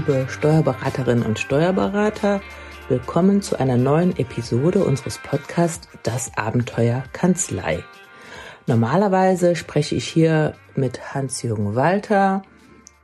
[0.00, 2.40] liebe Steuerberaterinnen und Steuerberater.
[2.88, 7.84] Willkommen zu einer neuen Episode unseres Podcasts Das Abenteuer Kanzlei.
[8.66, 12.40] Normalerweise spreche ich hier mit Hans-Jürgen Walter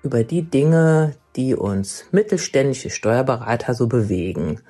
[0.03, 4.63] über die Dinge, die uns mittelständische Steuerberater so bewegen.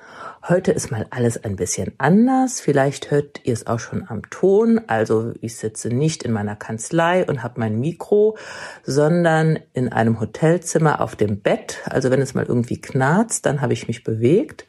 [0.49, 2.61] Heute ist mal alles ein bisschen anders.
[2.61, 4.79] Vielleicht hört ihr es auch schon am Ton.
[4.87, 8.37] Also ich sitze nicht in meiner Kanzlei und habe mein Mikro,
[8.85, 11.79] sondern in einem Hotelzimmer auf dem Bett.
[11.89, 14.65] Also wenn es mal irgendwie knarzt, dann habe ich mich bewegt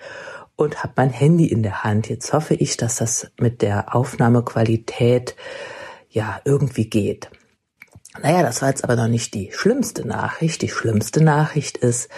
[0.56, 2.08] und habe mein Handy in der Hand.
[2.08, 5.36] Jetzt hoffe ich, dass das mit der Aufnahmequalität
[6.08, 7.30] ja irgendwie geht.
[8.22, 10.62] Naja, das war jetzt aber noch nicht die schlimmste Nachricht.
[10.62, 12.08] Die schlimmste Nachricht ist,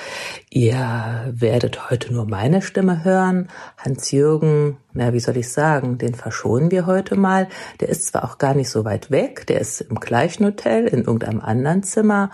[0.49, 3.49] ihr werdet heute nur meine Stimme hören.
[3.77, 7.49] Hans-Jürgen, na, wie soll ich sagen, den verschonen wir heute mal.
[7.81, 11.01] Der ist zwar auch gar nicht so weit weg, der ist im gleichen Hotel, in
[11.01, 12.31] irgendeinem anderen Zimmer.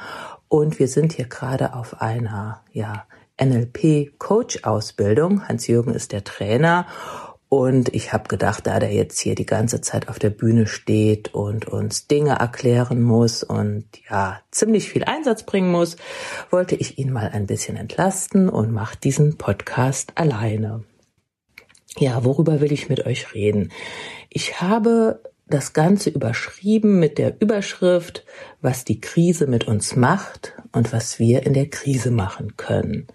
[0.48, 3.04] Und wir sind hier gerade auf einer, ja,
[3.38, 5.46] NLP-Coach-Ausbildung.
[5.46, 6.86] Hans-Jürgen ist der Trainer
[7.48, 11.32] und ich habe gedacht, da der jetzt hier die ganze Zeit auf der Bühne steht
[11.32, 15.96] und uns Dinge erklären muss und ja, ziemlich viel Einsatz bringen muss,
[16.50, 20.82] wollte ich ihn mal ein bisschen entlasten und mache diesen Podcast alleine.
[21.98, 23.72] Ja, worüber will ich mit euch reden?
[24.28, 28.26] Ich habe das Ganze überschrieben mit der Überschrift,
[28.60, 33.06] was die Krise mit uns macht und was wir in der Krise machen können.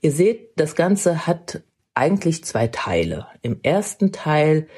[0.00, 1.62] Ihr seht, das Ganze hat
[1.96, 3.26] eigentlich zwei Teile.
[3.42, 4.68] Im ersten Teil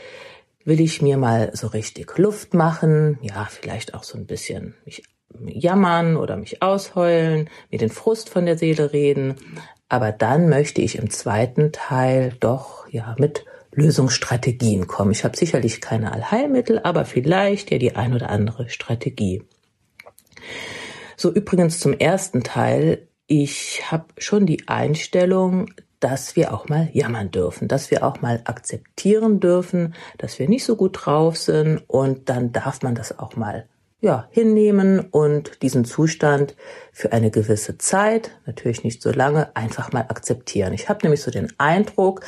[0.65, 5.03] will ich mir mal so richtig Luft machen, ja, vielleicht auch so ein bisschen mich
[5.47, 9.37] jammern oder mich ausheulen, mir den Frust von der Seele reden.
[9.89, 15.13] Aber dann möchte ich im zweiten Teil doch, ja, mit Lösungsstrategien kommen.
[15.13, 19.43] Ich habe sicherlich keine Allheilmittel, aber vielleicht ja die ein oder andere Strategie.
[21.17, 23.09] So übrigens zum ersten Teil.
[23.27, 25.71] Ich habe schon die Einstellung,
[26.01, 30.65] dass wir auch mal jammern dürfen, dass wir auch mal akzeptieren dürfen, dass wir nicht
[30.65, 31.83] so gut drauf sind.
[31.87, 33.67] Und dann darf man das auch mal
[34.01, 36.55] ja, hinnehmen und diesen Zustand
[36.93, 40.73] für eine gewisse Zeit, natürlich nicht so lange, einfach mal akzeptieren.
[40.73, 42.21] Ich habe nämlich so den Eindruck,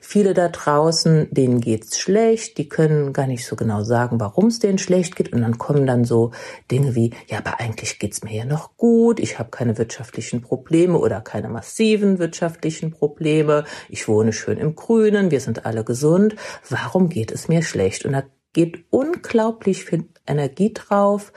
[0.00, 4.60] viele da draußen, denen geht's schlecht, die können gar nicht so genau sagen, warum es
[4.60, 6.30] denen schlecht geht und dann kommen dann so
[6.70, 10.96] Dinge wie, ja, aber eigentlich geht's mir ja noch gut, ich habe keine wirtschaftlichen Probleme
[10.96, 16.36] oder keine massiven wirtschaftlichen Probleme, ich wohne schön im Grünen, wir sind alle gesund,
[16.68, 18.04] warum geht es mir schlecht?
[18.04, 18.22] Und da
[18.56, 21.34] geht unglaublich viel Energie drauf,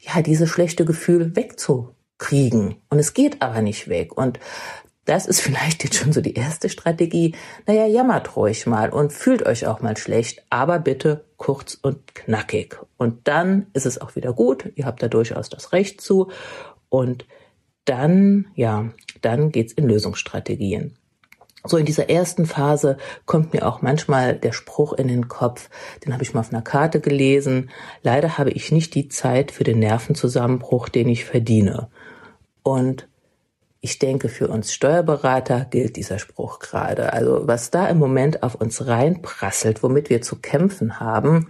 [0.00, 2.76] ja, dieses schlechte Gefühl wegzukriegen.
[2.88, 4.16] Und es geht aber nicht weg.
[4.16, 4.38] Und
[5.04, 7.34] das ist vielleicht jetzt schon so die erste Strategie.
[7.66, 12.78] Naja, jammert ruhig mal und fühlt euch auch mal schlecht, aber bitte kurz und knackig.
[12.96, 14.70] Und dann ist es auch wieder gut.
[14.76, 16.30] Ihr habt da durchaus das Recht zu.
[16.88, 17.26] Und
[17.84, 18.90] dann, ja,
[19.22, 20.99] dann geht's in Lösungsstrategien.
[21.64, 25.68] So in dieser ersten Phase kommt mir auch manchmal der Spruch in den Kopf,
[26.04, 27.70] den habe ich mal auf einer Karte gelesen,
[28.02, 31.88] leider habe ich nicht die Zeit für den Nervenzusammenbruch, den ich verdiene.
[32.62, 33.08] Und
[33.82, 37.12] ich denke, für uns Steuerberater gilt dieser Spruch gerade.
[37.12, 41.48] Also was da im Moment auf uns reinprasselt, womit wir zu kämpfen haben,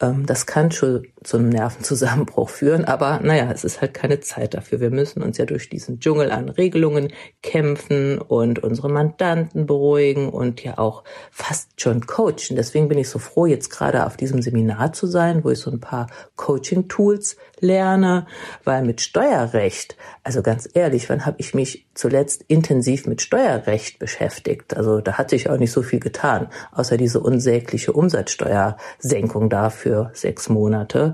[0.00, 4.54] ähm, das kann schon zu einem Nervenzusammenbruch führen, aber naja, es ist halt keine Zeit
[4.54, 4.80] dafür.
[4.80, 7.12] Wir müssen uns ja durch diesen Dschungel an Regelungen
[7.42, 12.56] kämpfen und unsere Mandanten beruhigen und ja auch fast schon coachen.
[12.56, 15.70] Deswegen bin ich so froh, jetzt gerade auf diesem Seminar zu sein, wo ich so
[15.70, 18.26] ein paar Coaching-Tools lerne,
[18.62, 24.76] weil mit Steuerrecht, also ganz ehrlich, wann habe ich mich zuletzt intensiv mit Steuerrecht beschäftigt?
[24.76, 30.10] Also da hat sich auch nicht so viel getan, außer diese unsägliche Umsatzsteuersenkung da für
[30.12, 31.13] sechs Monate.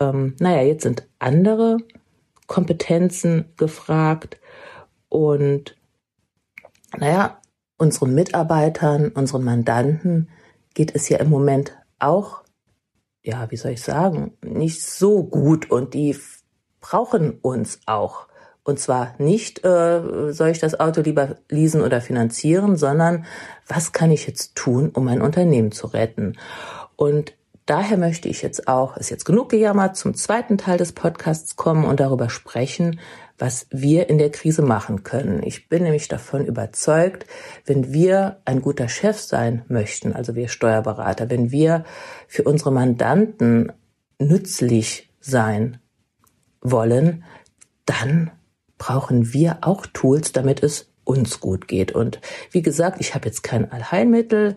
[0.00, 1.78] Ähm, naja, jetzt sind andere
[2.46, 4.38] Kompetenzen gefragt
[5.08, 5.76] und
[6.96, 7.40] naja,
[7.78, 10.28] unseren Mitarbeitern, unseren Mandanten
[10.74, 12.42] geht es ja im Moment auch
[13.22, 16.16] ja, wie soll ich sagen, nicht so gut und die
[16.80, 18.26] brauchen uns auch.
[18.64, 23.24] Und zwar nicht, äh, soll ich das Auto lieber leasen oder finanzieren, sondern
[23.66, 26.38] was kann ich jetzt tun, um mein Unternehmen zu retten?
[26.94, 27.34] Und
[27.66, 31.84] daher möchte ich jetzt auch, ist jetzt genug gejammert, zum zweiten Teil des Podcasts kommen
[31.84, 33.00] und darüber sprechen,
[33.38, 35.42] was wir in der Krise machen können.
[35.42, 37.26] Ich bin nämlich davon überzeugt,
[37.66, 41.84] wenn wir ein guter Chef sein möchten, also wir Steuerberater, wenn wir
[42.28, 43.72] für unsere Mandanten
[44.18, 45.78] nützlich sein
[46.60, 47.24] wollen,
[47.84, 48.30] dann
[48.78, 51.92] brauchen wir auch Tools, damit es uns gut geht.
[51.92, 52.20] Und
[52.50, 54.56] wie gesagt, ich habe jetzt kein Allheilmittel,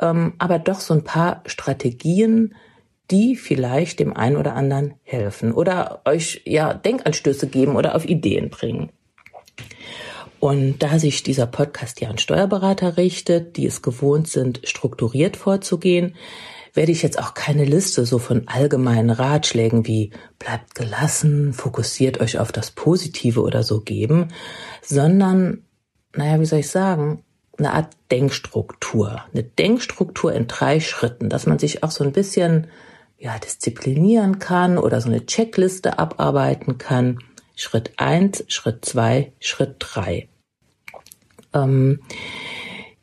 [0.00, 2.54] ähm, aber doch so ein paar Strategien,
[3.10, 8.50] die vielleicht dem einen oder anderen helfen oder euch ja Denkanstöße geben oder auf Ideen
[8.50, 8.90] bringen.
[10.40, 16.14] Und da sich dieser Podcast ja an Steuerberater richtet, die es gewohnt sind, strukturiert vorzugehen,
[16.74, 22.38] werde ich jetzt auch keine Liste so von allgemeinen Ratschlägen wie bleibt gelassen, fokussiert euch
[22.38, 24.28] auf das Positive oder so geben,
[24.80, 25.64] sondern,
[26.14, 27.24] naja, wie soll ich sagen,
[27.58, 29.24] eine Art Denkstruktur.
[29.32, 32.68] Eine Denkstruktur in drei Schritten, dass man sich auch so ein bisschen
[33.18, 37.18] ja, disziplinieren kann oder so eine Checkliste abarbeiten kann.
[37.56, 40.28] Schritt eins, Schritt zwei, Schritt drei.
[41.52, 42.00] Ähm,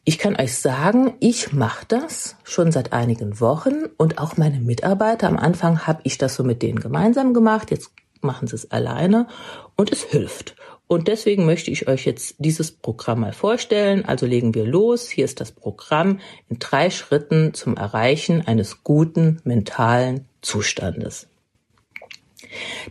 [0.05, 5.27] ich kann euch sagen, ich mache das schon seit einigen Wochen und auch meine Mitarbeiter.
[5.27, 7.91] Am Anfang habe ich das so mit denen gemeinsam gemacht, jetzt
[8.21, 9.27] machen sie es alleine
[9.75, 10.55] und es hilft.
[10.87, 14.05] Und deswegen möchte ich euch jetzt dieses Programm mal vorstellen.
[14.05, 15.09] Also legen wir los.
[15.09, 21.27] Hier ist das Programm in drei Schritten zum Erreichen eines guten mentalen Zustandes.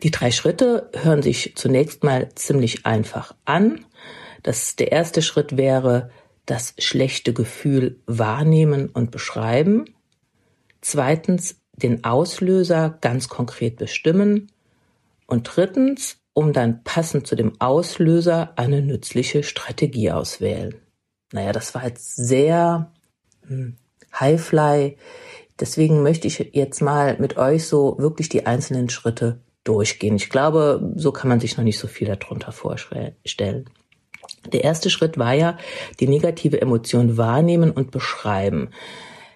[0.02, 3.84] Die drei Schritte hören sich zunächst mal ziemlich einfach an.
[4.42, 6.10] Das, der erste Schritt wäre,
[6.46, 9.86] das schlechte Gefühl wahrnehmen und beschreiben.
[10.80, 14.52] Zweitens, den Auslöser ganz konkret bestimmen.
[15.26, 20.74] Und drittens, um dann passend zu dem Auslöser eine nützliche Strategie auswählen.
[21.32, 22.92] Naja, das war jetzt sehr
[23.46, 23.76] hm,
[24.18, 24.98] Highfly.
[25.58, 30.16] Deswegen möchte ich jetzt mal mit euch so wirklich die einzelnen Schritte durchgehen.
[30.16, 33.64] Ich glaube, so kann man sich noch nicht so viel darunter vorstellen.
[34.52, 35.56] Der erste Schritt war ja,
[36.00, 38.70] die negative Emotion wahrnehmen und beschreiben.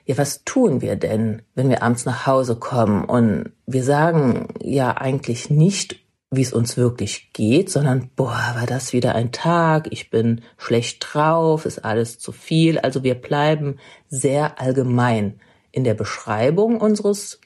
[0.05, 4.97] Ja, was tun wir denn, wenn wir abends nach Hause kommen und wir sagen ja
[4.97, 6.01] eigentlich nicht,
[6.31, 11.07] wie es uns wirklich geht, sondern boah, war das wieder ein Tag, ich bin schlecht
[11.09, 12.79] drauf, ist alles zu viel.
[12.79, 13.79] Also wir bleiben
[14.09, 15.41] sehr allgemein
[15.73, 17.41] in der Beschreibung unseres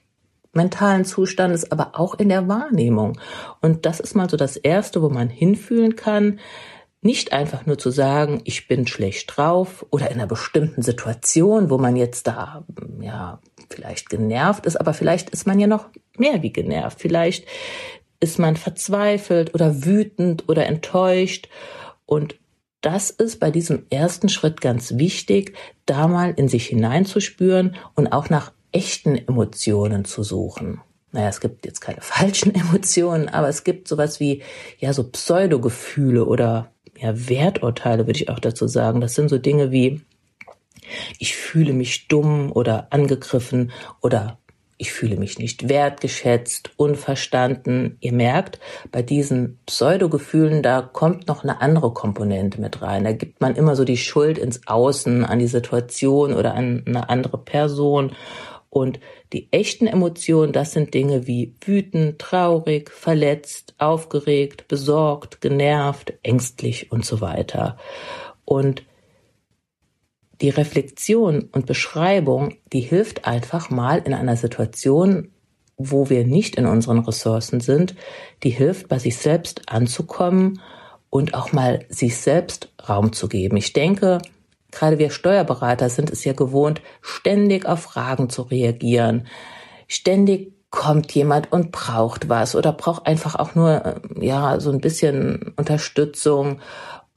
[0.52, 3.18] mentalen Zustandes, aber auch in der Wahrnehmung.
[3.60, 6.40] Und das ist mal so das Erste, wo man hinfühlen kann,
[7.04, 11.78] nicht einfach nur zu sagen, ich bin schlecht drauf oder in einer bestimmten Situation, wo
[11.78, 12.64] man jetzt da,
[13.00, 15.86] ja, vielleicht genervt ist, aber vielleicht ist man ja noch
[16.16, 17.00] mehr wie genervt.
[17.00, 17.46] Vielleicht
[18.22, 21.48] ist man verzweifelt oder wütend oder enttäuscht.
[22.06, 22.36] Und
[22.80, 28.30] das ist bei diesem ersten Schritt ganz wichtig, da mal in sich hineinzuspüren und auch
[28.30, 30.80] nach echten Emotionen zu suchen.
[31.10, 34.42] Naja, es gibt jetzt keine falschen Emotionen, aber es gibt sowas wie,
[34.78, 39.00] ja, so Pseudogefühle oder ja, Werturteile würde ich auch dazu sagen.
[39.00, 40.00] Das sind so Dinge wie,
[41.18, 44.38] ich fühle mich dumm oder angegriffen oder
[44.82, 47.98] ich fühle mich nicht wertgeschätzt, unverstanden.
[48.00, 48.58] Ihr merkt,
[48.90, 53.04] bei diesen Pseudogefühlen, da kommt noch eine andere Komponente mit rein.
[53.04, 57.08] Da gibt man immer so die Schuld ins Außen, an die Situation oder an eine
[57.08, 58.10] andere Person.
[58.70, 58.98] Und
[59.32, 67.06] die echten Emotionen, das sind Dinge wie wütend, traurig, verletzt, aufgeregt, besorgt, genervt, ängstlich und
[67.06, 67.76] so weiter.
[68.44, 68.82] Und
[70.42, 75.30] die Reflexion und Beschreibung, die hilft einfach mal in einer Situation,
[75.76, 77.94] wo wir nicht in unseren Ressourcen sind,
[78.42, 80.60] die hilft, bei sich selbst anzukommen
[81.10, 83.56] und auch mal sich selbst Raum zu geben.
[83.56, 84.18] Ich denke,
[84.72, 89.28] Gerade wir Steuerberater sind es ja gewohnt, ständig auf Fragen zu reagieren.
[89.86, 94.80] Ständig kommt jemand und braucht was oder braucht einfach auch nur, äh, ja, so ein
[94.80, 96.60] bisschen Unterstützung.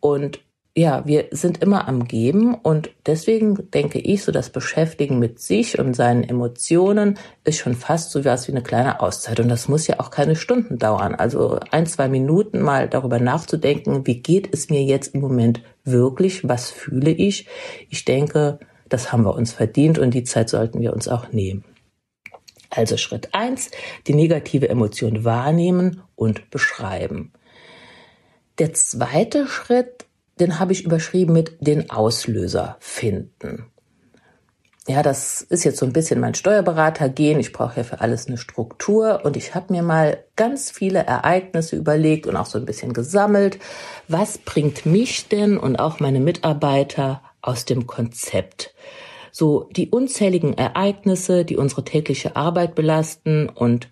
[0.02, 0.42] Und
[0.78, 5.80] ja, wir sind immer am Geben und deswegen denke ich, so das Beschäftigen mit sich
[5.80, 9.88] und seinen Emotionen ist schon fast so was wie eine kleine Auszeit und das muss
[9.88, 11.16] ja auch keine Stunden dauern.
[11.16, 16.46] Also ein, zwei Minuten mal darüber nachzudenken, wie geht es mir jetzt im Moment wirklich,
[16.46, 17.48] was fühle ich?
[17.90, 21.64] Ich denke, das haben wir uns verdient und die Zeit sollten wir uns auch nehmen.
[22.70, 23.72] Also Schritt eins:
[24.08, 27.32] die negative Emotion wahrnehmen und beschreiben.
[28.60, 30.06] Der zweite Schritt
[30.40, 33.72] den habe ich überschrieben mit den Auslöser finden.
[34.88, 37.40] Ja, das ist jetzt so ein bisschen mein Steuerberater gehen.
[37.40, 41.76] Ich brauche ja für alles eine Struktur und ich habe mir mal ganz viele Ereignisse
[41.76, 43.58] überlegt und auch so ein bisschen gesammelt.
[44.08, 48.76] Was bringt mich denn und auch meine Mitarbeiter aus dem Konzept?
[49.32, 53.90] So die unzähligen Ereignisse, die unsere tägliche Arbeit belasten und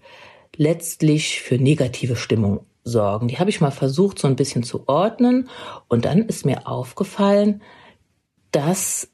[0.56, 3.28] letztlich für negative Stimmung sorgen.
[3.28, 5.50] Die habe ich mal versucht, so ein bisschen zu ordnen.
[5.88, 7.62] Und dann ist mir aufgefallen,
[8.52, 9.10] dass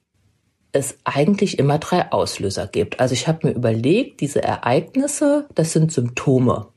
[0.72, 3.00] es eigentlich immer drei Auslöser gibt.
[3.00, 6.68] Also ich habe mir überlegt, diese Ereignisse, das sind Symptome.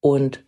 [0.00, 0.44] Und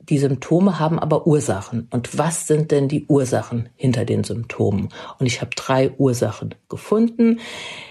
[0.00, 1.88] die Symptome haben aber Ursachen.
[1.90, 4.90] Und was sind denn die Ursachen hinter den Symptomen?
[5.18, 7.40] Und ich habe drei Ursachen gefunden.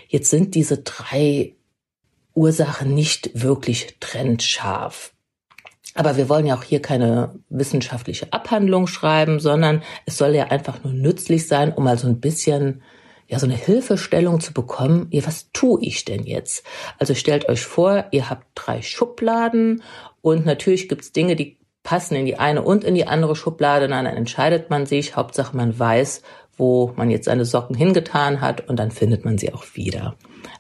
[0.07, 1.55] Jetzt sind diese drei
[2.34, 5.14] Ursachen nicht wirklich trennscharf.
[5.96, 10.84] Aber wir wollen ja auch hier keine wissenschaftliche Abhandlung schreiben, sondern es soll ja einfach
[10.84, 12.84] nur nützlich sein, um mal so ein bisschen
[13.28, 16.64] ja so eine Hilfestellung zu bekommen, ja, was tue ich denn jetzt?
[17.00, 19.82] Also stellt euch vor, ihr habt drei Schubladen
[20.22, 24.06] und natürlich gibt's Dinge, die passen in die eine und in die andere Schublade, dann
[24.06, 26.22] entscheidet man sich, Hauptsache man weiß,
[26.58, 30.16] wo man jetzt seine Socken hingetan hat und dann findet man sie auch wieder.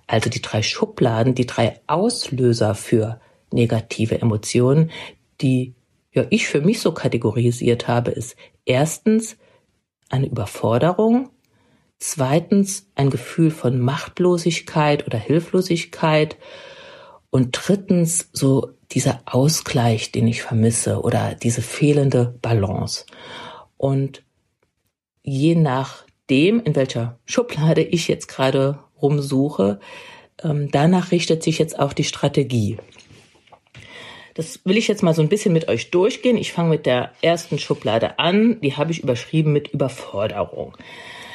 [0.07, 3.19] Also die drei Schubladen, die drei Auslöser für
[3.51, 4.91] negative Emotionen,
[5.41, 5.75] die
[6.11, 9.37] ja ich für mich so kategorisiert habe, ist erstens
[10.09, 11.29] eine Überforderung,
[11.97, 16.37] zweitens ein Gefühl von Machtlosigkeit oder Hilflosigkeit
[17.29, 23.05] und drittens so dieser Ausgleich, den ich vermisse oder diese fehlende Balance.
[23.77, 24.23] Und
[25.23, 29.79] je nachdem, in welcher Schublade ich jetzt gerade rumsuche,
[30.43, 32.77] ähm, danach richtet sich jetzt auch die Strategie.
[34.35, 36.37] Das will ich jetzt mal so ein bisschen mit euch durchgehen.
[36.37, 38.59] Ich fange mit der ersten Schublade an.
[38.59, 40.75] Die habe ich überschrieben mit Überforderung.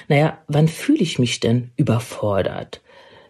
[0.08, 2.82] Naja, wann fühle ich mich denn überfordert?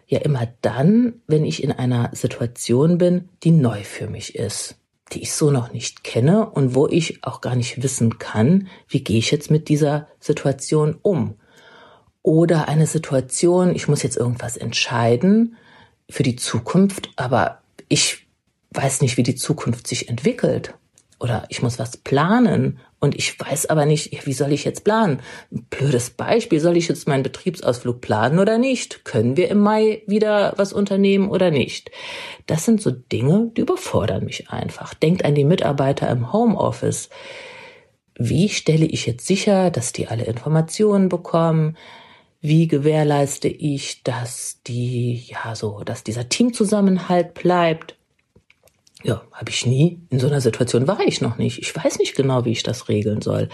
[0.08, 4.74] Ja, immer dann, wenn ich in einer Situation bin, die neu für mich ist,
[5.12, 9.04] die ich so noch nicht kenne und wo ich auch gar nicht wissen kann, wie
[9.04, 11.36] gehe ich jetzt mit dieser Situation um.
[12.22, 15.56] Oder eine Situation, ich muss jetzt irgendwas entscheiden
[16.08, 18.26] für die Zukunft, aber ich
[18.72, 20.74] weiß nicht, wie die Zukunft sich entwickelt.
[21.20, 25.20] Oder ich muss was planen und ich weiß aber nicht, wie soll ich jetzt planen?
[25.50, 29.04] blödes Beispiel, soll ich jetzt meinen Betriebsausflug planen oder nicht?
[29.04, 31.90] Können wir im Mai wieder was unternehmen oder nicht?
[32.46, 34.94] Das sind so Dinge, die überfordern mich einfach.
[34.94, 37.10] Denkt an die Mitarbeiter im Homeoffice.
[38.18, 41.76] Wie stelle ich jetzt sicher, dass die alle Informationen bekommen?
[42.40, 47.96] Wie gewährleiste ich, dass die, ja, so, dass dieser Teamzusammenhalt bleibt?
[49.02, 50.00] Ja, habe ich nie.
[50.10, 51.58] In so einer Situation war ich noch nicht.
[51.58, 53.48] Ich weiß nicht genau, wie ich das regeln soll.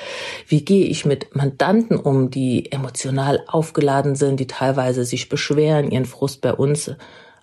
[0.49, 6.05] Wie gehe ich mit Mandanten um, die emotional aufgeladen sind, die teilweise sich beschweren, ihren
[6.05, 6.91] Frust bei uns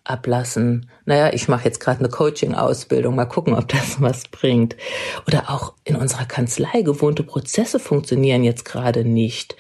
[0.04, 0.90] ablassen.
[1.06, 4.76] Naja, ich mache jetzt gerade eine Coaching-Ausbildung, mal gucken, ob das was bringt.
[5.28, 9.56] Oder auch in unserer Kanzlei gewohnte Prozesse funktionieren jetzt gerade nicht.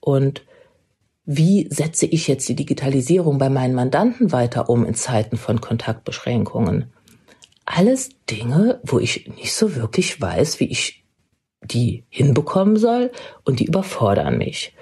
[0.00, 0.44] Und
[1.24, 6.92] wie setze ich jetzt die Digitalisierung bei meinen Mandanten weiter um in Zeiten von Kontaktbeschränkungen?
[7.70, 11.04] Alles Dinge, wo ich nicht so wirklich weiß, wie ich
[11.62, 13.12] die hinbekommen soll
[13.44, 14.74] und die überfordern mich.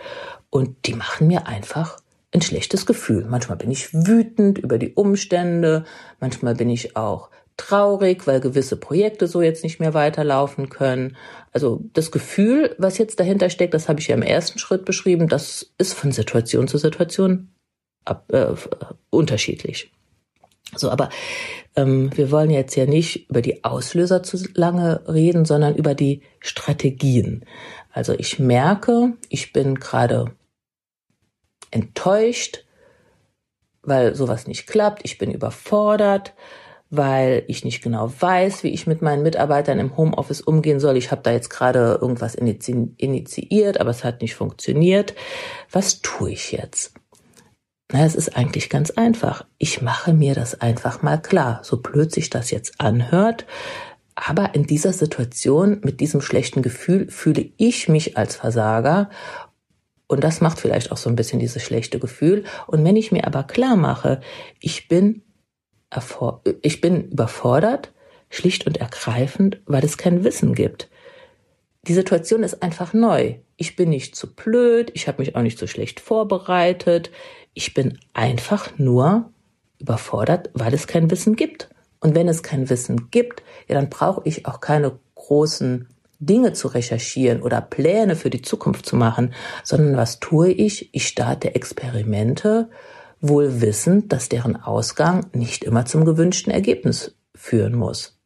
[0.51, 1.99] Und die machen mir einfach
[2.33, 3.27] ein schlechtes Gefühl.
[3.29, 5.85] Manchmal bin ich wütend über die Umstände,
[6.21, 11.17] manchmal bin ich auch traurig, weil gewisse Projekte so jetzt nicht mehr weiterlaufen können.
[11.53, 15.29] Also das Gefühl, was jetzt dahinter steckt, das habe ich ja im ersten Schritt beschrieben,
[15.29, 17.51] das ist von Situation zu Situation
[18.05, 18.55] ab, äh,
[19.11, 19.91] unterschiedlich.
[20.77, 21.09] So, aber
[21.77, 26.23] ähm, wir wollen jetzt ja nicht über die Auslöser zu lange reden, sondern über die
[26.41, 27.45] Strategien.
[27.91, 30.33] Also ich merke, ich bin gerade
[31.71, 32.65] enttäuscht,
[33.83, 35.03] weil sowas nicht klappt.
[35.05, 36.35] Ich bin überfordert,
[36.91, 40.97] weil ich nicht genau weiß, wie ich mit meinen Mitarbeitern im Homeoffice umgehen soll.
[40.97, 45.15] Ich habe da jetzt gerade irgendwas initiiert, aber es hat nicht funktioniert.
[45.71, 46.93] Was tue ich jetzt?
[47.91, 49.47] Na, es ist eigentlich ganz einfach.
[49.57, 53.47] Ich mache mir das einfach mal klar, so blöd sich das jetzt anhört.
[54.15, 59.09] Aber in dieser Situation mit diesem schlechten Gefühl fühle ich mich als Versager
[60.09, 62.45] und das macht vielleicht auch so ein bisschen dieses schlechte Gefühl.
[62.67, 64.21] Und wenn ich mir aber klar mache,
[64.59, 65.23] ich bin,
[66.63, 67.93] ich bin überfordert,
[68.31, 70.89] schlicht und ergreifend, weil es kein Wissen gibt.
[71.89, 73.37] Die Situation ist einfach neu.
[73.57, 77.11] Ich bin nicht zu blöd, ich habe mich auch nicht so schlecht vorbereitet,
[77.55, 79.31] ich bin einfach nur
[79.79, 81.71] überfordert, weil es kein Wissen gibt.
[82.01, 85.89] Und wenn es kein Wissen gibt, ja, dann brauche ich auch keine großen
[86.21, 89.33] Dinge zu recherchieren oder Pläne für die Zukunft zu machen,
[89.65, 90.95] sondern was tue ich?
[90.95, 92.69] Ich starte Experimente,
[93.21, 98.18] wohl wissend, dass deren Ausgang nicht immer zum gewünschten Ergebnis führen muss.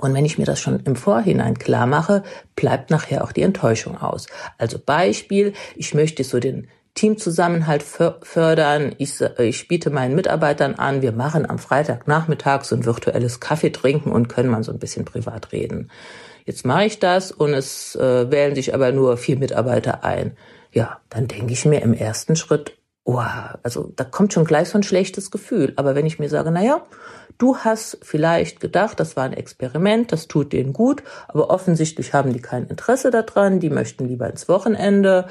[0.00, 2.22] Und wenn ich mir das schon im Vorhinein klar mache,
[2.54, 4.26] bleibt nachher auch die Enttäuschung aus.
[4.56, 8.94] Also Beispiel, ich möchte so den Teamzusammenhalt fördern.
[8.98, 14.12] Ich, ich biete meinen Mitarbeitern an, wir machen am Freitagnachmittag so ein virtuelles Kaffee trinken
[14.12, 15.90] und können mal so ein bisschen privat reden.
[16.44, 20.36] Jetzt mache ich das und es äh, wählen sich aber nur vier Mitarbeiter ein.
[20.72, 23.22] Ja, dann denke ich mir im ersten Schritt, oh,
[23.62, 25.72] also da kommt schon gleich so ein schlechtes Gefühl.
[25.76, 26.82] Aber wenn ich mir sage, na ja,
[27.38, 32.32] du hast vielleicht gedacht, das war ein Experiment, das tut denen gut, aber offensichtlich haben
[32.32, 35.26] die kein Interesse daran, die möchten lieber ins Wochenende.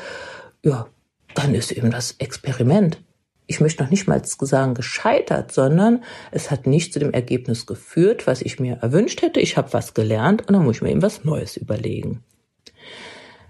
[0.64, 0.88] Ja,
[1.36, 3.00] dann ist eben das Experiment
[3.48, 8.28] ich möchte noch nicht mal sagen gescheitert, sondern es hat nicht zu dem Ergebnis geführt,
[8.28, 9.40] was ich mir erwünscht hätte.
[9.40, 12.24] Ich habe was gelernt und dann muss ich mir eben was Neues überlegen.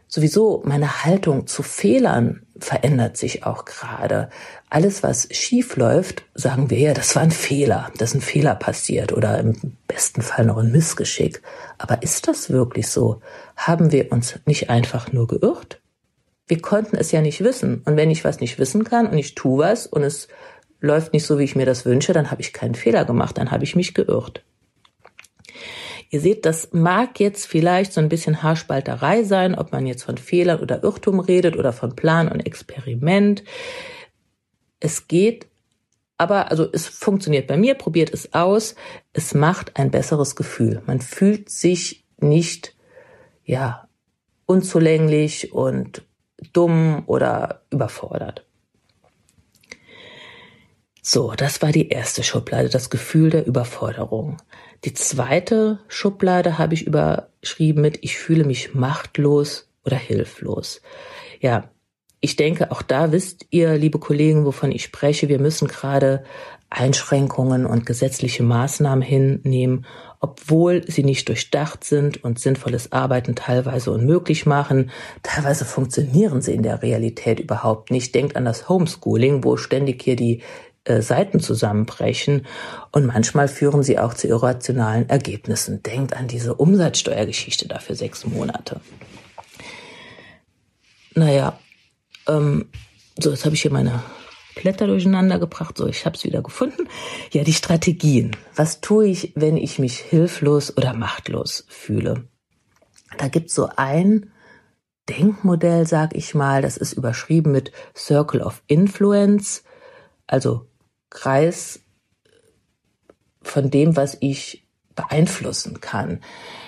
[0.10, 4.30] Sowieso meine Haltung zu Fehlern verändert sich auch gerade.
[4.70, 8.56] Alles, was schief läuft, sagen wir ja, das war ein Fehler, das ist ein Fehler
[8.56, 11.42] passiert oder im besten Fall noch ein Missgeschick.
[11.78, 13.22] Aber ist das wirklich so?
[13.58, 15.82] Haben wir uns nicht einfach nur geirrt?
[16.48, 17.82] Wir konnten es ja nicht wissen.
[17.86, 20.30] Und wenn ich was nicht wissen kann und ich tue was und es
[20.80, 23.52] läuft nicht so, wie ich mir das wünsche, dann habe ich keinen Fehler gemacht, dann
[23.52, 24.44] habe ich mich geirrt.
[26.10, 30.18] Ihr seht, das mag jetzt vielleicht so ein bisschen Haarspalterei sein, ob man jetzt von
[30.18, 33.44] Fehlern oder Irrtum redet oder von Plan und Experiment.
[34.80, 35.48] Es geht,
[36.18, 38.76] aber also es funktioniert bei mir, probiert es aus.
[39.12, 40.82] Es macht ein besseres Gefühl.
[40.86, 42.76] Man fühlt sich nicht,
[43.44, 43.88] ja,
[44.46, 46.04] unzulänglich und
[46.54, 48.46] dumm oder überfordert.
[51.02, 54.38] So, das war die erste Schublade, das Gefühl der Überforderung.
[54.86, 60.82] Die zweite Schublade habe ich überschrieben mit Ich fühle mich machtlos oder hilflos.
[61.40, 61.70] Ja,
[62.20, 65.30] ich denke, auch da wisst ihr, liebe Kollegen, wovon ich spreche.
[65.30, 66.24] Wir müssen gerade
[66.70, 69.86] Einschränkungen und gesetzliche Maßnahmen hinnehmen,
[70.20, 74.90] obwohl sie nicht durchdacht sind und sinnvolles Arbeiten teilweise unmöglich machen.
[75.22, 78.16] Teilweise funktionieren sie in der Realität überhaupt nicht.
[78.16, 80.42] Denkt an das Homeschooling, wo ständig hier die
[80.88, 82.46] äh, Seiten zusammenbrechen
[82.92, 85.84] und manchmal führen sie auch zu irrationalen Ergebnissen.
[85.84, 88.80] Denkt an diese Umsatzsteuergeschichte da für sechs Monate.
[91.14, 91.60] Naja,
[92.28, 92.70] ähm,
[93.20, 94.02] so, jetzt habe ich hier meine
[94.56, 95.78] Blätter durcheinander gebracht.
[95.78, 96.88] So, ich habe es wieder gefunden.
[97.34, 98.38] Ja, die Strategien.
[98.56, 102.30] Was tue ich, wenn ich mich hilflos oder machtlos fühle?
[103.18, 104.32] Da gibt's so ein
[105.10, 109.64] Denkmodell, sag ich mal, das ist überschrieben mit Circle of Influence,
[110.28, 110.68] also
[111.10, 111.80] Kreis
[113.42, 116.22] von dem, was ich beeinflussen kann.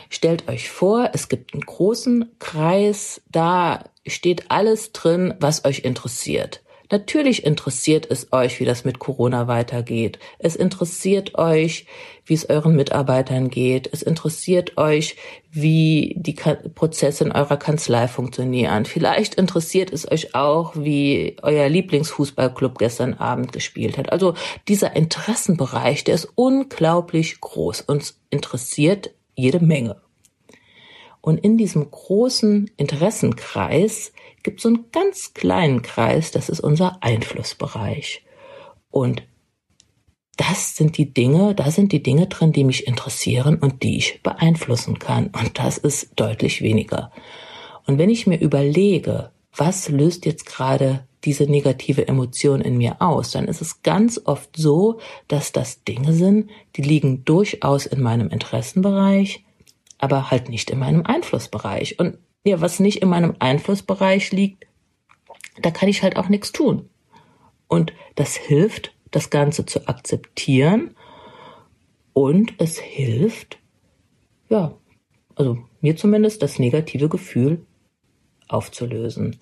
[0.10, 6.64] Stellt euch vor, es gibt einen großen Kreis, da steht alles drin, was euch interessiert.
[6.92, 10.18] Natürlich interessiert es euch, wie das mit Corona weitergeht.
[10.40, 11.86] Es interessiert euch,
[12.26, 13.88] wie es euren Mitarbeitern geht.
[13.94, 15.16] Es interessiert euch,
[15.52, 18.86] wie die Prozesse in eurer Kanzlei funktionieren.
[18.86, 24.12] Vielleicht interessiert es euch auch, wie euer Lieblingsfußballclub gestern Abend gespielt hat.
[24.12, 24.34] Also
[24.68, 27.82] dieser Interessenbereich, der ist unglaublich groß.
[27.82, 30.02] Uns interessiert jede Menge.
[31.22, 34.14] Und in diesem großen Interessenkreis
[34.50, 38.26] gibt so einen ganz kleinen Kreis, das ist unser Einflussbereich.
[38.90, 39.22] Und
[40.38, 44.24] das sind die Dinge, da sind die Dinge drin, die mich interessieren und die ich
[44.24, 45.28] beeinflussen kann.
[45.28, 47.12] Und das ist deutlich weniger.
[47.86, 53.30] Und wenn ich mir überlege, was löst jetzt gerade diese negative Emotion in mir aus,
[53.30, 58.30] dann ist es ganz oft so, dass das Dinge sind, die liegen durchaus in meinem
[58.30, 59.44] Interessenbereich,
[60.00, 62.00] aber halt nicht in meinem Einflussbereich.
[62.00, 62.18] Und
[62.50, 64.66] ja, was nicht in meinem Einflussbereich liegt,
[65.62, 66.90] da kann ich halt auch nichts tun.
[67.68, 70.96] Und das hilft, das Ganze zu akzeptieren
[72.14, 73.60] und es hilft,
[74.50, 74.76] ja,
[75.36, 77.66] also mir zumindest das negative Gefühl
[78.48, 79.40] aufzulösen.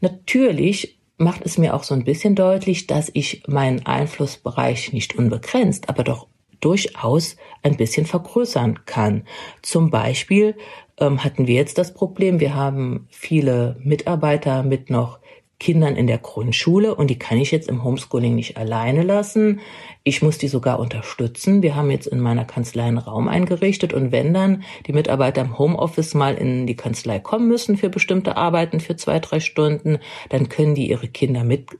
[0.00, 5.88] Natürlich macht es mir auch so ein bisschen deutlich, dass ich meinen Einflussbereich nicht unbegrenzt,
[5.88, 6.28] aber doch
[6.60, 9.24] durchaus ein bisschen vergrößern kann.
[9.62, 10.56] Zum Beispiel
[10.98, 15.18] ähm, hatten wir jetzt das Problem, wir haben viele Mitarbeiter mit noch
[15.60, 19.60] Kindern in der Grundschule und die kann ich jetzt im Homeschooling nicht alleine lassen.
[20.04, 21.62] Ich muss die sogar unterstützen.
[21.62, 25.58] Wir haben jetzt in meiner Kanzlei einen Raum eingerichtet und wenn dann die Mitarbeiter im
[25.58, 30.48] Homeoffice mal in die Kanzlei kommen müssen für bestimmte Arbeiten für zwei, drei Stunden, dann
[30.48, 31.70] können die ihre Kinder mit,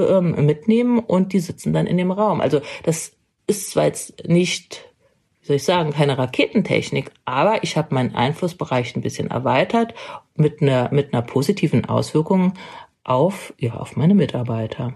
[0.00, 2.40] ähm, mitnehmen und die sitzen dann in dem Raum.
[2.40, 3.15] Also das
[3.46, 4.86] ist zwar jetzt nicht
[5.46, 9.94] wie soll ich sagen, keine Raketentechnik, aber ich habe meinen Einflussbereich ein bisschen erweitert
[10.34, 12.54] mit einer, mit einer positiven Auswirkung
[13.04, 14.94] auf, ja, auf meine Mitarbeiter.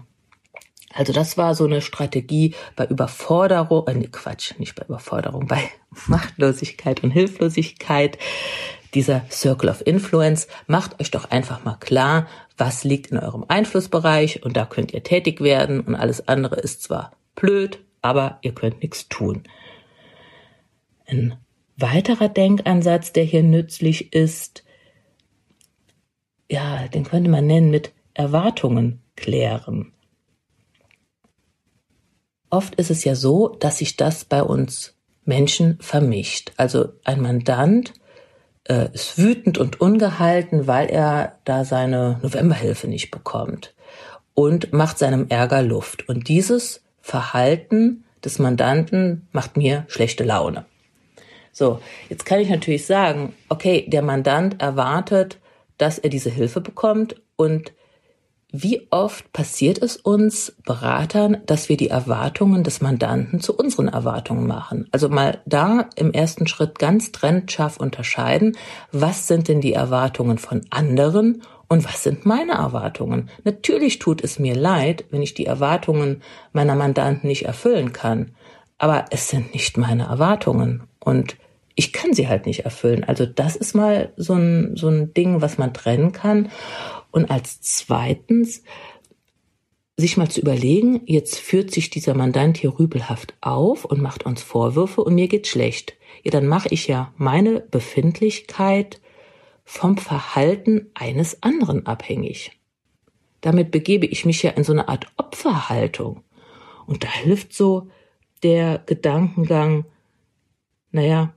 [0.93, 5.69] Also das war so eine Strategie bei Überforderung, äh, nee, Quatsch, nicht bei Überforderung, bei
[6.07, 8.17] Machtlosigkeit und Hilflosigkeit.
[8.93, 14.43] Dieser Circle of Influence, macht euch doch einfach mal klar, was liegt in eurem Einflussbereich
[14.43, 18.81] und da könnt ihr tätig werden und alles andere ist zwar blöd, aber ihr könnt
[18.81, 19.43] nichts tun.
[21.05, 21.37] Ein
[21.77, 24.63] weiterer Denkansatz, der hier nützlich ist,
[26.49, 29.93] ja, den könnte man nennen mit Erwartungen klären.
[32.49, 36.51] Oft ist es ja so, dass sich das bei uns Menschen vermischt.
[36.57, 37.93] Also ein Mandant
[38.65, 43.73] äh, ist wütend und ungehalten, weil er da seine Novemberhilfe nicht bekommt.
[44.33, 46.07] und macht seinem Ärger Luft.
[46.07, 50.65] Und dieses Verhalten des Mandanten macht mir schlechte Laune.
[51.51, 55.39] So, jetzt kann ich natürlich sagen, okay, der Mandant erwartet,
[55.77, 57.73] dass er diese Hilfe bekommt und
[58.53, 64.45] wie oft passiert es uns Beratern, dass wir die Erwartungen des Mandanten zu unseren Erwartungen
[64.45, 64.89] machen?
[64.91, 68.57] Also mal da im ersten Schritt ganz trennscharf unterscheiden,
[68.91, 73.29] was sind denn die Erwartungen von anderen und was sind meine Erwartungen?
[73.45, 78.35] Natürlich tut es mir leid, wenn ich die Erwartungen meiner Mandanten nicht erfüllen kann,
[78.77, 81.37] aber es sind nicht meine Erwartungen und
[81.75, 83.05] ich kann sie halt nicht erfüllen.
[83.05, 86.51] Also das ist mal so ein, so ein Ding, was man trennen kann.
[87.09, 88.63] Und als zweitens,
[89.95, 94.41] sich mal zu überlegen, jetzt führt sich dieser Mandant hier rübelhaft auf und macht uns
[94.41, 95.93] Vorwürfe und mir geht schlecht.
[96.21, 98.99] Ja, dann mache ich ja meine Befindlichkeit
[99.71, 102.59] vom Verhalten eines anderen abhängig.
[103.39, 106.25] Damit begebe ich mich ja in so eine Art Opferhaltung.
[106.87, 107.87] Und da hilft so
[108.43, 109.85] der Gedankengang,
[110.91, 111.33] naja,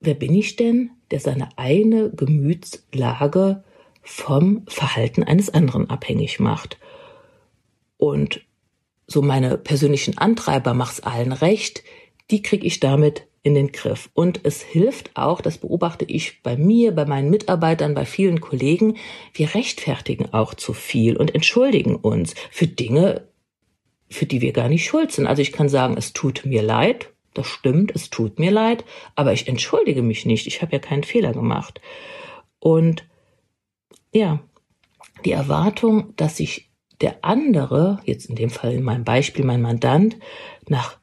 [0.00, 3.62] wer bin ich denn, der seine eigene Gemütslage
[4.02, 6.78] vom Verhalten eines anderen abhängig macht.
[7.96, 8.44] Und
[9.06, 11.84] so meine persönlichen Antreiber mach's allen recht,
[12.32, 14.10] die kriege ich damit in den Griff.
[14.14, 18.96] Und es hilft auch, das beobachte ich bei mir, bei meinen Mitarbeitern, bei vielen Kollegen,
[19.34, 23.28] wir rechtfertigen auch zu viel und entschuldigen uns für Dinge,
[24.08, 25.26] für die wir gar nicht schuld sind.
[25.26, 29.34] Also ich kann sagen, es tut mir leid, das stimmt, es tut mir leid, aber
[29.34, 31.82] ich entschuldige mich nicht, ich habe ja keinen Fehler gemacht.
[32.60, 33.06] Und
[34.10, 34.40] ja,
[35.26, 36.70] die Erwartung, dass sich
[37.02, 40.16] der andere, jetzt in dem Fall in meinem Beispiel mein Mandant,
[40.66, 40.98] nach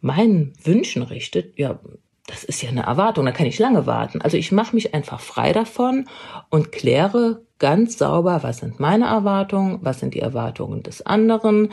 [0.00, 1.78] meinen Wünschen richtet, ja,
[2.26, 4.20] das ist ja eine Erwartung, da kann ich lange warten.
[4.20, 6.08] Also ich mache mich einfach frei davon
[6.50, 11.70] und kläre ganz sauber, was sind meine Erwartungen, was sind die Erwartungen des anderen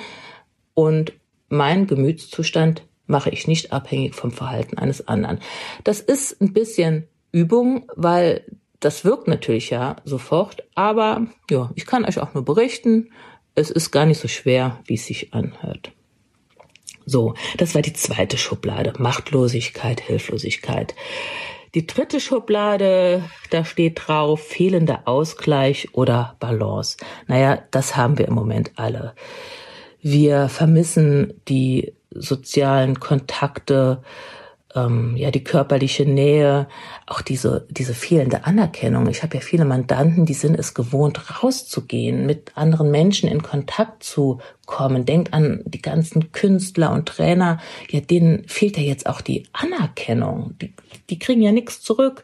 [0.73, 1.13] und
[1.49, 5.39] mein Gemütszustand mache ich nicht abhängig vom Verhalten eines anderen.
[5.83, 8.45] Das ist ein bisschen Übung, weil
[8.79, 13.09] das wirkt natürlich ja sofort, aber ja, ich kann euch auch nur berichten,
[13.55, 15.91] es ist gar nicht so schwer, wie es sich anhört.
[17.05, 20.95] So, das war die zweite Schublade, Machtlosigkeit, Hilflosigkeit.
[21.75, 26.97] Die dritte Schublade, da steht drauf, fehlender Ausgleich oder Balance.
[27.27, 29.13] Naja, das haben wir im Moment alle.
[30.01, 34.01] Wir vermissen die sozialen Kontakte,
[34.75, 36.67] ähm, ja die körperliche Nähe,
[37.07, 39.07] auch diese diese fehlende Anerkennung.
[39.07, 44.03] Ich habe ja viele Mandanten, die sind es gewohnt, rauszugehen, mit anderen Menschen in Kontakt
[44.03, 45.05] zu kommen.
[45.05, 47.59] Denkt an die ganzen Künstler und Trainer,
[47.89, 50.55] ja denen fehlt ja jetzt auch die Anerkennung.
[50.61, 50.73] Die,
[51.09, 52.23] die kriegen ja nichts zurück.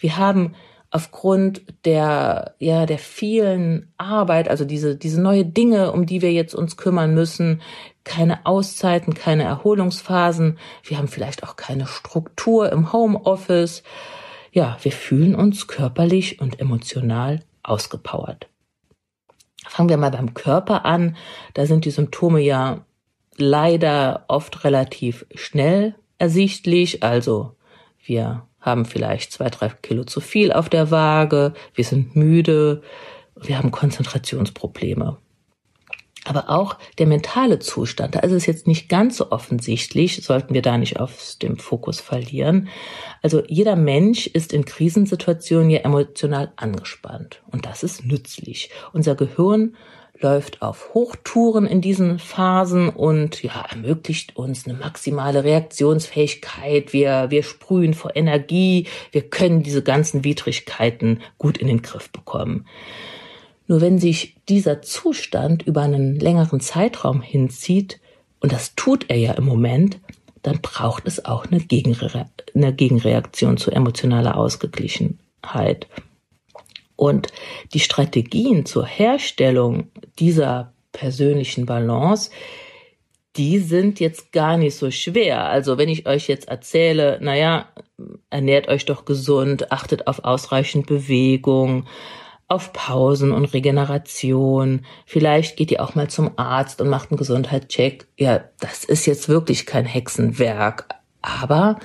[0.00, 0.54] Wir haben
[0.90, 6.54] aufgrund der, ja, der vielen Arbeit, also diese, diese neue Dinge, um die wir jetzt
[6.54, 7.60] uns kümmern müssen,
[8.08, 10.58] keine Auszeiten, keine Erholungsphasen.
[10.82, 13.82] Wir haben vielleicht auch keine Struktur im Homeoffice.
[14.50, 18.48] Ja, wir fühlen uns körperlich und emotional ausgepowert.
[19.68, 21.16] Fangen wir mal beim Körper an.
[21.52, 22.86] Da sind die Symptome ja
[23.36, 27.02] leider oft relativ schnell ersichtlich.
[27.02, 27.56] Also
[28.02, 32.82] wir haben vielleicht zwei, drei Kilo zu viel auf der Waage, wir sind müde,
[33.36, 35.18] wir haben Konzentrationsprobleme.
[36.28, 40.60] Aber auch der mentale Zustand, da ist es jetzt nicht ganz so offensichtlich, sollten wir
[40.60, 42.68] da nicht aus dem Fokus verlieren.
[43.22, 48.70] Also jeder Mensch ist in Krisensituationen ja emotional angespannt und das ist nützlich.
[48.92, 49.74] Unser Gehirn
[50.20, 56.92] läuft auf Hochtouren in diesen Phasen und ja, ermöglicht uns eine maximale Reaktionsfähigkeit.
[56.92, 58.86] Wir, wir sprühen vor Energie.
[59.12, 62.66] Wir können diese ganzen Widrigkeiten gut in den Griff bekommen.
[63.68, 68.00] Nur wenn sich dieser Zustand über einen längeren Zeitraum hinzieht,
[68.40, 70.00] und das tut er ja im Moment,
[70.42, 75.86] dann braucht es auch eine, Gegenre eine Gegenreaktion zu emotionaler Ausgeglichenheit.
[76.96, 77.28] Und
[77.74, 82.30] die Strategien zur Herstellung dieser persönlichen Balance,
[83.36, 85.44] die sind jetzt gar nicht so schwer.
[85.44, 87.68] Also wenn ich euch jetzt erzähle, naja,
[88.30, 91.86] ernährt euch doch gesund, achtet auf ausreichend Bewegung,
[92.48, 94.84] auf Pausen und Regeneration.
[95.06, 98.06] Vielleicht geht ihr auch mal zum Arzt und macht einen Gesundheitscheck.
[98.16, 100.88] Ja, das ist jetzt wirklich kein Hexenwerk.
[101.20, 101.78] Aber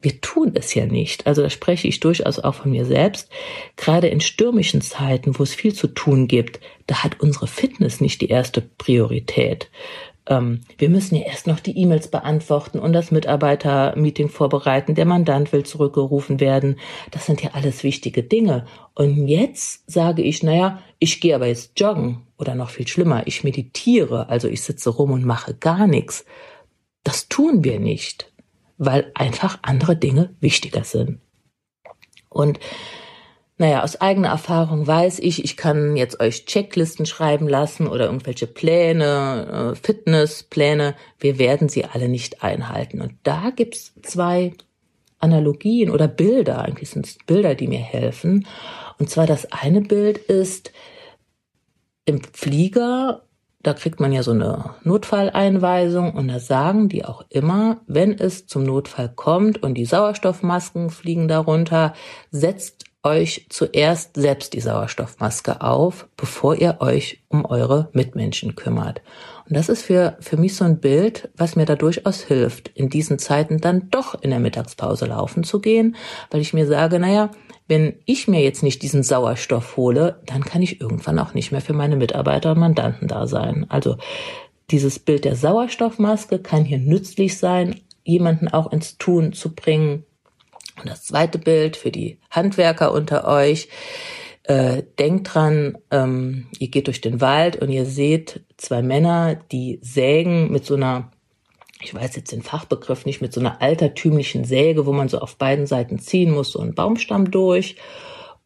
[0.00, 1.26] wir tun es ja nicht.
[1.26, 3.28] Also da spreche ich durchaus auch von mir selbst.
[3.76, 8.20] Gerade in stürmischen Zeiten, wo es viel zu tun gibt, da hat unsere Fitness nicht
[8.20, 9.68] die erste Priorität.
[10.28, 14.94] Ähm, wir müssen ja erst noch die E-Mails beantworten und das Mitarbeitermeeting vorbereiten.
[14.94, 16.78] Der Mandant will zurückgerufen werden.
[17.10, 18.66] Das sind ja alles wichtige Dinge.
[18.94, 23.44] Und jetzt sage ich, naja, ich gehe aber jetzt joggen oder noch viel schlimmer, ich
[23.44, 26.24] meditiere, also ich sitze rum und mache gar nichts.
[27.04, 28.32] Das tun wir nicht,
[28.78, 31.20] weil einfach andere Dinge wichtiger sind.
[32.28, 32.58] Und
[33.58, 38.46] naja, aus eigener Erfahrung weiß ich, ich kann jetzt euch Checklisten schreiben lassen oder irgendwelche
[38.46, 40.94] Pläne, äh, Fitnesspläne.
[41.18, 43.00] Wir werden sie alle nicht einhalten.
[43.00, 44.52] Und da gibt's zwei
[45.18, 48.46] Analogien oder Bilder, eigentlich sind es Bilder, die mir helfen.
[48.98, 50.72] Und zwar das eine Bild ist
[52.04, 53.22] im Flieger,
[53.62, 58.46] da kriegt man ja so eine Notfalleinweisung und da sagen die auch immer, wenn es
[58.46, 61.94] zum Notfall kommt und die Sauerstoffmasken fliegen darunter,
[62.30, 69.00] setzt euch zuerst selbst die Sauerstoffmaske auf, bevor ihr euch um eure Mitmenschen kümmert.
[69.48, 72.90] Und das ist für, für mich so ein Bild, was mir da durchaus hilft, in
[72.90, 75.94] diesen Zeiten dann doch in der Mittagspause laufen zu gehen,
[76.30, 77.30] weil ich mir sage, naja,
[77.68, 81.60] wenn ich mir jetzt nicht diesen Sauerstoff hole, dann kann ich irgendwann auch nicht mehr
[81.60, 83.66] für meine Mitarbeiter und Mandanten da sein.
[83.68, 83.96] Also
[84.70, 90.04] dieses Bild der Sauerstoffmaske kann hier nützlich sein, jemanden auch ins Tun zu bringen,
[90.78, 93.68] und das zweite Bild für die Handwerker unter euch.
[94.42, 99.80] Äh, denkt dran, ähm, ihr geht durch den Wald und ihr seht zwei Männer, die
[99.82, 101.10] sägen mit so einer,
[101.82, 105.36] ich weiß jetzt den Fachbegriff nicht, mit so einer altertümlichen Säge, wo man so auf
[105.36, 107.76] beiden Seiten ziehen muss, so einen Baumstamm durch.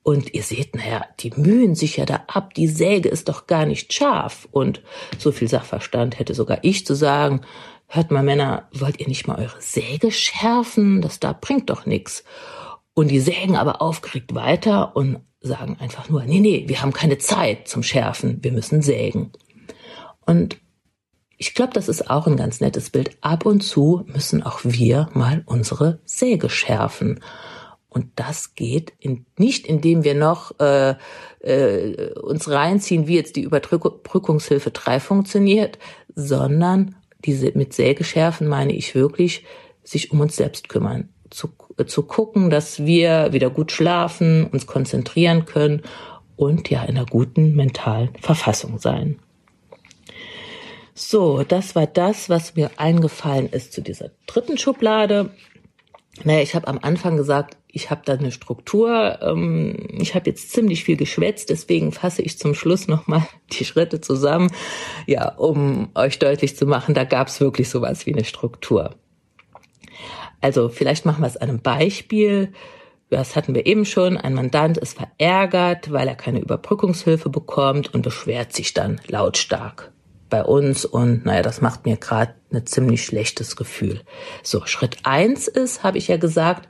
[0.03, 3.67] Und ihr seht, naja, die mühen sich ja da ab, die Säge ist doch gar
[3.67, 4.49] nicht scharf.
[4.51, 4.83] Und
[5.19, 7.43] so viel Sachverstand hätte sogar ich zu sagen,
[7.91, 11.03] hört mal Männer, wollt ihr nicht mal eure Säge schärfen?
[11.03, 12.25] Das da bringt doch nichts.
[12.95, 17.19] Und die sägen aber aufgeregt weiter und sagen einfach nur, nee, nee, wir haben keine
[17.19, 19.33] Zeit zum Schärfen, wir müssen sägen.
[20.25, 20.59] Und
[21.37, 23.17] ich glaube, das ist auch ein ganz nettes Bild.
[23.23, 27.21] Ab und zu müssen auch wir mal unsere Säge schärfen.
[27.89, 30.95] Und das geht in, nicht, indem wir noch äh,
[31.41, 35.79] äh, uns reinziehen, wie jetzt die Überbrückungshilfe 3 funktioniert,
[36.15, 39.45] sondern diese mit Sägeschärfen meine ich wirklich,
[39.85, 44.67] sich um uns selbst kümmern, zu, äh, zu gucken, dass wir wieder gut schlafen, uns
[44.67, 45.83] konzentrieren können
[46.37, 49.19] und ja in einer guten mentalen Verfassung sein.
[50.95, 55.31] So, das war das, was mir eingefallen ist zu dieser dritten Schublade.
[56.25, 59.19] Naja, ich habe am Anfang gesagt, ich habe da eine Struktur.
[59.23, 64.01] Ähm, ich habe jetzt ziemlich viel geschwätzt, deswegen fasse ich zum Schluss nochmal die Schritte
[64.01, 64.51] zusammen,
[65.07, 68.97] ja, um euch deutlich zu machen, da gab es wirklich sowas wie eine Struktur.
[70.41, 72.53] Also vielleicht machen wir es an einem Beispiel.
[73.11, 74.17] Das hatten wir eben schon.
[74.17, 79.90] Ein Mandant ist verärgert, weil er keine Überbrückungshilfe bekommt und beschwert sich dann lautstark
[80.31, 84.01] bei uns und naja, das macht mir gerade ein ziemlich schlechtes Gefühl.
[84.43, 86.69] So, Schritt eins ist, habe ich ja gesagt,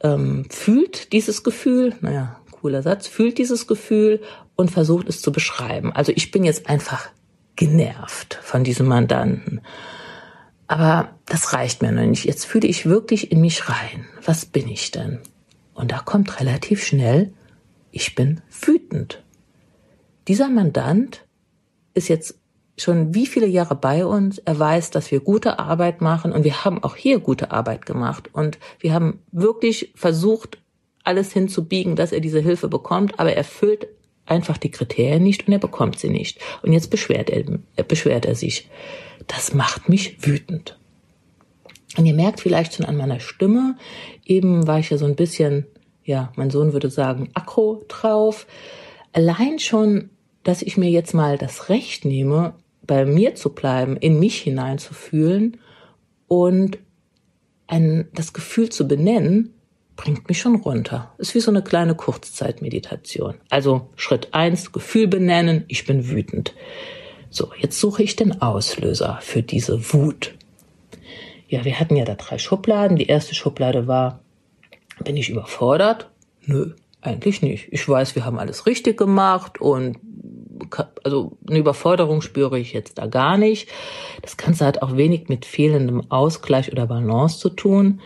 [0.00, 4.20] ähm, fühlt dieses Gefühl, naja, cooler Satz, fühlt dieses Gefühl
[4.56, 5.92] und versucht es zu beschreiben.
[5.92, 7.08] Also ich bin jetzt einfach
[7.54, 9.60] genervt von diesem Mandanten.
[10.66, 12.24] Aber das reicht mir noch nicht.
[12.24, 14.06] Jetzt fühle ich wirklich in mich rein.
[14.24, 15.20] Was bin ich denn?
[15.74, 17.32] Und da kommt relativ schnell,
[17.92, 19.22] ich bin wütend.
[20.28, 21.24] Dieser Mandant
[21.94, 22.38] ist jetzt
[22.78, 24.38] schon wie viele Jahre bei uns.
[24.38, 28.28] Er weiß, dass wir gute Arbeit machen und wir haben auch hier gute Arbeit gemacht
[28.32, 30.58] und wir haben wirklich versucht,
[31.04, 33.86] alles hinzubiegen, dass er diese Hilfe bekommt, aber er füllt
[34.26, 36.40] einfach die Kriterien nicht und er bekommt sie nicht.
[36.62, 37.44] Und jetzt beschwert er,
[37.84, 38.68] beschwert er sich.
[39.28, 40.78] Das macht mich wütend.
[41.96, 43.76] Und ihr merkt vielleicht schon an meiner Stimme,
[44.24, 45.66] eben war ich ja so ein bisschen,
[46.04, 48.46] ja, mein Sohn würde sagen, aggro drauf.
[49.12, 50.10] Allein schon
[50.46, 52.54] dass ich mir jetzt mal das Recht nehme,
[52.86, 55.56] bei mir zu bleiben, in mich hineinzufühlen
[56.28, 56.78] und
[57.66, 59.54] ein, das Gefühl zu benennen,
[59.96, 61.12] bringt mich schon runter.
[61.18, 63.34] Ist wie so eine kleine Kurzzeitmeditation.
[63.50, 66.54] Also Schritt eins: Gefühl benennen, ich bin wütend.
[67.28, 70.36] So, jetzt suche ich den Auslöser für diese Wut.
[71.48, 72.96] Ja, wir hatten ja da drei Schubladen.
[72.96, 74.20] Die erste Schublade war,
[75.02, 76.08] bin ich überfordert?
[76.44, 76.74] Nö,
[77.06, 77.68] eigentlich nicht.
[77.70, 79.98] Ich weiß, wir haben alles richtig gemacht und
[81.04, 83.68] also eine Überforderung spüre ich jetzt da gar nicht.
[84.22, 88.00] Das Ganze hat auch wenig mit fehlendem Ausgleich oder Balance zu tun.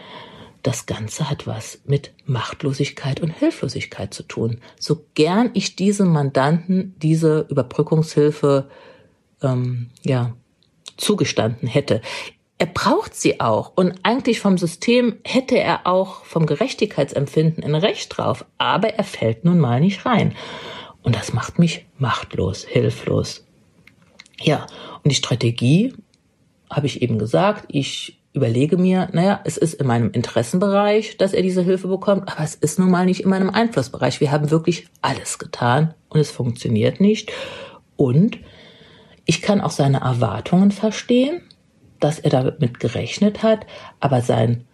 [0.62, 4.58] Das Ganze hat was mit Machtlosigkeit und Hilflosigkeit zu tun.
[4.78, 8.68] So gern ich diesem Mandanten diese Überbrückungshilfe
[9.42, 10.34] ähm, ja
[10.98, 12.02] zugestanden hätte.
[12.60, 18.14] Er braucht sie auch und eigentlich vom System hätte er auch vom Gerechtigkeitsempfinden ein Recht
[18.14, 20.34] drauf, aber er fällt nun mal nicht rein.
[21.02, 23.46] Und das macht mich machtlos, hilflos.
[24.42, 24.66] Ja,
[25.02, 25.94] und die Strategie
[26.68, 31.40] habe ich eben gesagt, ich überlege mir, naja, es ist in meinem Interessenbereich, dass er
[31.40, 34.20] diese Hilfe bekommt, aber es ist nun mal nicht in meinem Einflussbereich.
[34.20, 37.32] Wir haben wirklich alles getan und es funktioniert nicht.
[37.96, 38.38] Und
[39.24, 41.40] ich kann auch seine Erwartungen verstehen,
[42.00, 43.66] dass er damit gerechnet hat,
[44.00, 44.64] aber sein,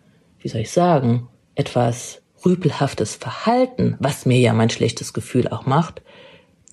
[0.41, 6.03] wie soll ich sagen, etwas rüpelhaftes Verhalten, was mir ja mein schlechtes Gefühl auch macht,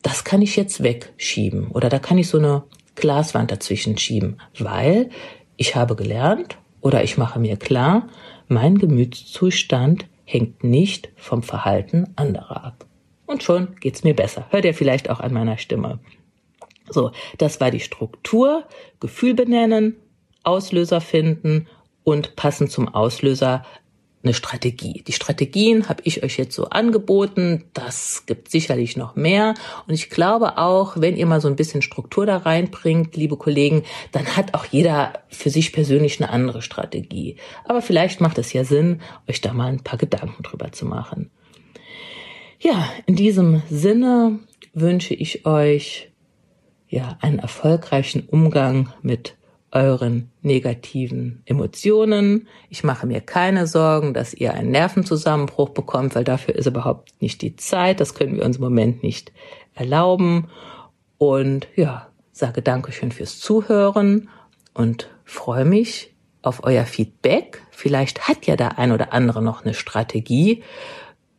[0.02, 2.64] das kann ich jetzt wegschieben oder da kann ich so eine
[2.96, 5.10] Glaswand dazwischen schieben, weil
[5.58, 8.08] ich habe gelernt oder ich mache mir klar,
[8.48, 12.86] mein Gemütszustand hängt nicht vom Verhalten anderer ab.
[13.26, 14.46] Und schon geht's mir besser.
[14.50, 16.00] Hört ihr vielleicht auch an meiner Stimme.
[16.90, 18.66] So, das war die Struktur.
[19.00, 19.96] Gefühl benennen,
[20.44, 21.68] Auslöser finden
[22.04, 23.64] und passend zum Auslöser
[24.24, 25.04] eine Strategie.
[25.06, 27.66] Die Strategien habe ich euch jetzt so angeboten.
[27.74, 29.54] Das gibt sicherlich noch mehr.
[29.86, 33.84] Und ich glaube auch, wenn ihr mal so ein bisschen Struktur da reinbringt, liebe Kollegen,
[34.14, 37.36] dann hat auch jeder für sich persönlich eine andere Strategie.
[37.66, 41.30] Aber vielleicht macht es ja Sinn, euch da mal ein paar Gedanken drüber zu machen.
[42.60, 44.40] Ja, in diesem Sinne
[44.74, 46.12] wünsche ich euch
[46.88, 49.36] ja einen erfolgreichen Umgang mit
[49.74, 52.48] euren negativen Emotionen.
[52.70, 57.42] Ich mache mir keine Sorgen, dass ihr einen Nervenzusammenbruch bekommt, weil dafür ist überhaupt nicht
[57.42, 58.00] die Zeit.
[58.00, 59.32] Das können wir uns im Moment nicht
[59.74, 60.50] erlauben.
[61.18, 64.30] Und ja, sage Dankeschön fürs Zuhören
[64.74, 67.62] und freue mich auf euer Feedback.
[67.72, 70.62] Vielleicht hat ja der ein oder andere noch eine Strategie,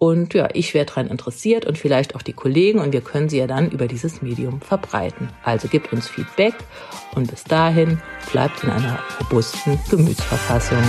[0.04, 3.38] und ja, ich wäre daran interessiert und vielleicht auch die Kollegen und wir können sie
[3.38, 5.30] ja dann über dieses Medium verbreiten.
[5.42, 6.54] Also gebt uns Feedback
[7.14, 10.82] und bis dahin bleibt in einer robusten Gemütsverfassung.